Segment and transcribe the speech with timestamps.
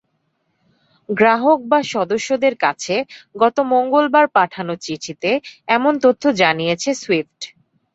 [1.09, 2.95] গ্রাহক বা সদস্যদের কাছে
[3.35, 5.29] গত মঙ্গলবার পাঠানো চিঠিতে
[5.69, 7.39] এমন তথ্য জানিয়েছে সুইফট।